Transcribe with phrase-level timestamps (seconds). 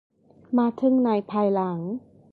[0.57, 1.79] มาถึงในภายหลัง